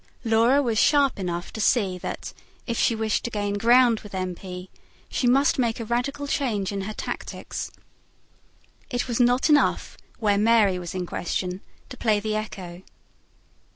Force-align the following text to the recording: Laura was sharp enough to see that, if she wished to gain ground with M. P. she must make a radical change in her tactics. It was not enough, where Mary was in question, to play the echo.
Laura 0.23 0.63
was 0.63 0.79
sharp 0.79 1.19
enough 1.19 1.53
to 1.53 1.61
see 1.61 1.95
that, 1.95 2.33
if 2.65 2.75
she 2.75 2.95
wished 2.95 3.23
to 3.23 3.29
gain 3.29 3.53
ground 3.53 3.99
with 3.99 4.15
M. 4.15 4.33
P. 4.33 4.67
she 5.09 5.27
must 5.27 5.59
make 5.59 5.79
a 5.79 5.85
radical 5.85 6.25
change 6.25 6.71
in 6.71 6.81
her 6.89 6.93
tactics. 6.95 7.69
It 8.89 9.07
was 9.07 9.19
not 9.19 9.47
enough, 9.47 9.97
where 10.17 10.39
Mary 10.39 10.79
was 10.79 10.95
in 10.95 11.05
question, 11.05 11.61
to 11.89 11.97
play 11.97 12.19
the 12.19 12.33
echo. 12.35 12.81